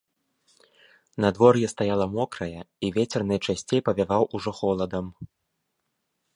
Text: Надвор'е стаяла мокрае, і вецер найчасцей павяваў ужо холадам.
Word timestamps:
Надвор'е 1.25 1.67
стаяла 1.73 2.07
мокрае, 2.17 2.61
і 2.87 2.91
вецер 2.97 3.21
найчасцей 3.35 3.79
павяваў 3.91 4.23
ужо 4.39 4.51
холадам. 4.61 5.05